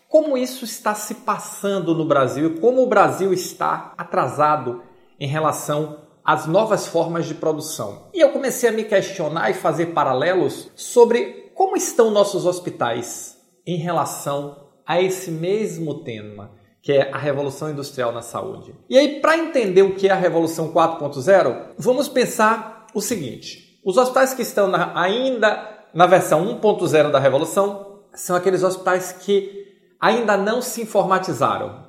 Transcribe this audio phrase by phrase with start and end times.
[0.10, 4.82] Como isso está se passando no Brasil e como o Brasil está atrasado
[5.20, 8.10] em relação às novas formas de produção.
[8.14, 13.78] E eu comecei a me questionar e fazer paralelos sobre como estão nossos hospitais em
[13.78, 16.57] relação a esse mesmo tema
[16.88, 18.74] que é a revolução industrial na saúde.
[18.90, 23.98] E aí, para entender o que é a revolução 4.0, vamos pensar o seguinte: os
[23.98, 29.68] hospitais que estão na, ainda na versão 1.0 da revolução são aqueles hospitais que
[30.00, 31.88] ainda não se informatizaram.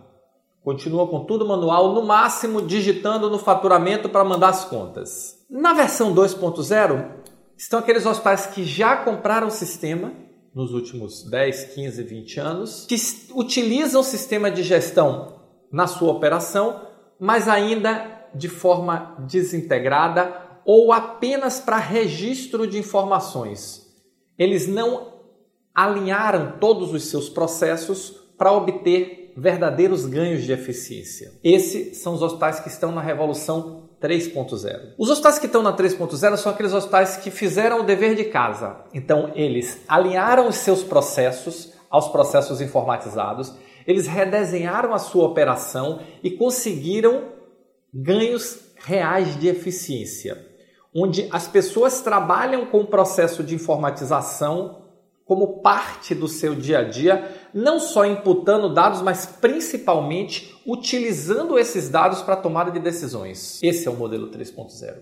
[0.64, 5.36] Continuam com tudo manual, no máximo digitando no faturamento para mandar as contas.
[5.48, 7.08] Na versão 2.0
[7.56, 10.12] estão aqueles hospitais que já compraram o sistema
[10.54, 12.96] nos últimos 10, 15, 20 anos, que
[13.34, 15.40] utilizam o sistema de gestão
[15.70, 16.86] na sua operação,
[17.18, 23.86] mas ainda de forma desintegrada ou apenas para registro de informações.
[24.38, 25.14] Eles não
[25.74, 31.32] alinharam todos os seus processos para obter verdadeiros ganhos de eficiência.
[31.42, 34.94] Esses são os hospitais que estão na revolução 3.0.
[34.96, 38.76] Os hospitais que estão na 3.0 são aqueles hospitais que fizeram o dever de casa.
[38.94, 43.54] Então, eles alinharam os seus processos aos processos informatizados,
[43.86, 47.32] eles redesenharam a sua operação e conseguiram
[47.92, 50.46] ganhos reais de eficiência,
[50.94, 54.82] onde as pessoas trabalham com o processo de informatização
[55.24, 61.88] como parte do seu dia a dia, não só imputando dados, mas principalmente utilizando esses
[61.88, 63.62] dados para tomada de decisões.
[63.62, 64.96] Esse é o modelo 3.0.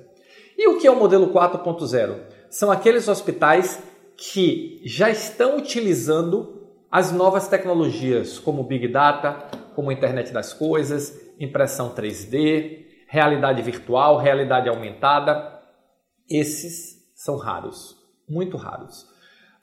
[0.57, 2.21] E o que é o modelo 4.0?
[2.49, 3.83] São aqueles hospitais
[4.17, 6.57] que já estão utilizando
[6.91, 14.69] as novas tecnologias, como Big Data, como Internet das Coisas, impressão 3D, realidade virtual, realidade
[14.69, 15.61] aumentada.
[16.29, 17.97] Esses são raros,
[18.29, 19.07] muito raros.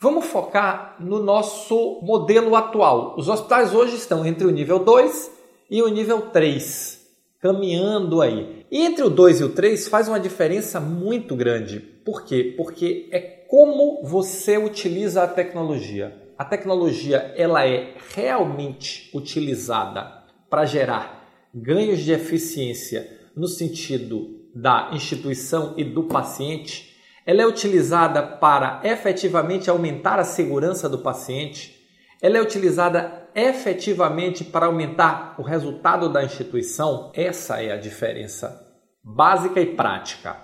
[0.04, 3.16] Vamos focar no nosso modelo atual.
[3.18, 5.32] Os hospitais hoje estão entre o nível 2
[5.72, 7.10] e o nível 3,
[7.40, 8.66] caminhando aí.
[8.70, 11.80] E entre o 2 e o 3 faz uma diferença muito grande.
[11.80, 12.54] Por quê?
[12.58, 16.14] Porque é como você utiliza a tecnologia.
[16.38, 25.76] A tecnologia ela é realmente utilizada para gerar ganhos de eficiência no sentido da instituição
[25.78, 26.93] e do paciente
[27.26, 31.82] ela é utilizada para efetivamente aumentar a segurança do paciente,
[32.22, 37.12] ela é utilizada efetivamente para aumentar o resultado da instituição.
[37.14, 38.62] Essa é a diferença
[39.04, 40.38] básica e prática.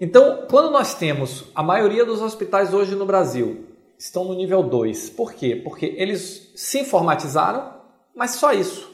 [0.00, 5.10] Então, quando nós temos a maioria dos hospitais hoje no Brasil estão no nível 2.
[5.10, 5.54] Por quê?
[5.54, 7.72] Porque eles se informatizaram,
[8.14, 8.91] mas só isso.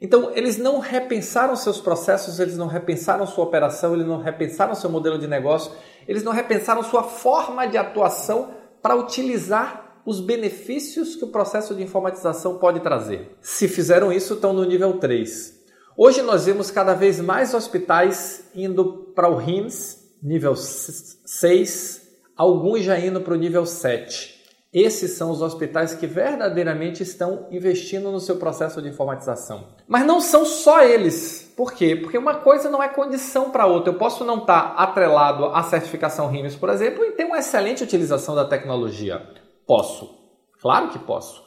[0.00, 4.90] Então, eles não repensaram seus processos, eles não repensaram sua operação, eles não repensaram seu
[4.90, 5.72] modelo de negócio,
[6.06, 8.50] eles não repensaram sua forma de atuação
[8.82, 13.36] para utilizar os benefícios que o processo de informatização pode trazer.
[13.40, 15.56] Se fizeram isso, estão no nível 3.
[15.96, 22.02] Hoje nós vemos cada vez mais hospitais indo para o RIMS, nível 6,
[22.36, 24.35] alguns já indo para o nível 7.
[24.76, 29.68] Esses são os hospitais que verdadeiramente estão investindo no seu processo de informatização.
[29.88, 31.50] Mas não são só eles.
[31.56, 31.96] Por quê?
[31.96, 33.90] Porque uma coisa não é condição para outra.
[33.90, 38.34] Eu posso não estar atrelado à certificação RIMS, por exemplo, e ter uma excelente utilização
[38.34, 39.26] da tecnologia.
[39.66, 40.14] Posso.
[40.60, 41.42] Claro que posso.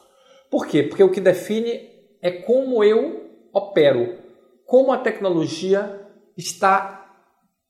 [0.49, 0.81] Por quê?
[0.81, 1.87] Porque o que define
[2.23, 4.17] é como eu opero,
[4.65, 6.03] como a tecnologia
[6.35, 7.13] está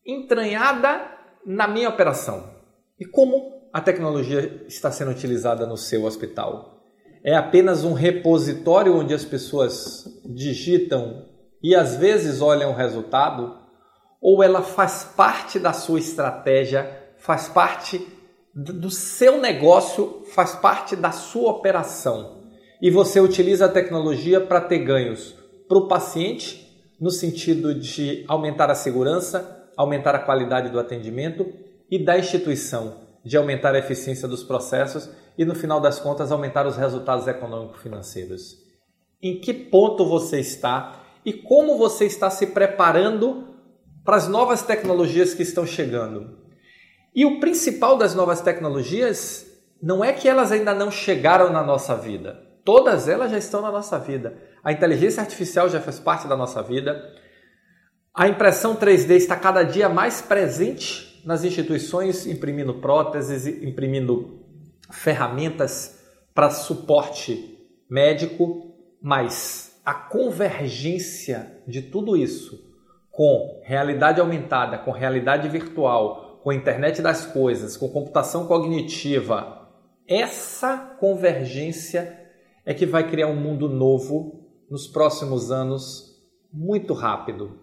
[0.05, 1.05] entranhada
[1.45, 2.49] na minha operação
[2.97, 6.83] e como a tecnologia está sendo utilizada no seu hospital?
[7.23, 11.25] É apenas um repositório onde as pessoas digitam
[11.61, 13.57] e às vezes olham o resultado?
[14.21, 18.05] Ou ela faz parte da sua estratégia, faz parte
[18.53, 22.43] do seu negócio, faz parte da sua operação?
[22.81, 25.35] E você utiliza a tecnologia para ter ganhos
[25.67, 26.67] para o paciente,
[26.99, 31.45] no sentido de aumentar a segurança, aumentar a qualidade do atendimento
[31.89, 36.65] e da instituição, de aumentar a eficiência dos processos e, no final das contas, aumentar
[36.65, 38.57] os resultados econômico-financeiros.
[39.21, 43.47] Em que ponto você está e como você está se preparando
[44.03, 46.39] para as novas tecnologias que estão chegando.
[47.13, 49.45] E o principal das novas tecnologias
[49.81, 52.47] não é que elas ainda não chegaram na nossa vida.
[52.63, 54.37] Todas elas já estão na nossa vida.
[54.63, 57.01] A inteligência artificial já faz parte da nossa vida.
[58.13, 64.39] A impressão 3D está cada dia mais presente nas instituições, imprimindo próteses, imprimindo
[64.91, 65.99] ferramentas
[66.33, 67.57] para suporte
[67.89, 72.69] médico, mas a convergência de tudo isso
[73.11, 79.59] com realidade aumentada, com realidade virtual, com internet das coisas, com computação cognitiva,
[80.07, 82.17] essa convergência
[82.65, 86.17] é que vai criar um mundo novo nos próximos anos
[86.51, 87.59] muito rápido.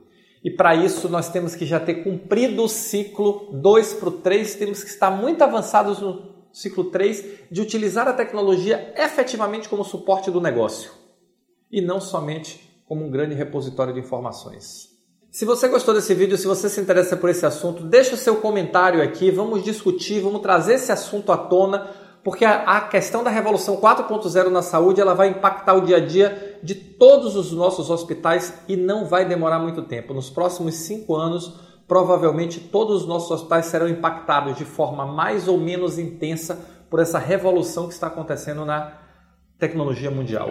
[0.46, 4.54] E para isso nós temos que já ter cumprido o ciclo 2 para o 3,
[4.54, 6.22] temos que estar muito avançados no
[6.52, 10.92] ciclo 3 de utilizar a tecnologia efetivamente como suporte do negócio
[11.68, 14.88] e não somente como um grande repositório de informações.
[15.32, 18.36] Se você gostou desse vídeo, se você se interessa por esse assunto, deixa o seu
[18.36, 21.90] comentário aqui, vamos discutir, vamos trazer esse assunto à tona
[22.26, 26.58] porque a, questão da revolução 4.0 na saúde ela vai impactar o dia a dia
[26.60, 30.12] de todos os nossos hospitais e não vai demorar muito tempo.
[30.12, 31.54] Nos próximos cinco anos,
[31.86, 37.20] provavelmente todos os nossos hospitais serão impactados de forma mais ou menos intensa por essa
[37.20, 38.94] revolução que está acontecendo na
[39.56, 40.50] tecnologia mundial.